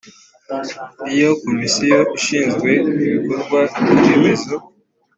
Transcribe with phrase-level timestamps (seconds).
[1.13, 3.59] iyo komisiyo ishinzwe ibikorwa
[4.03, 4.55] remezo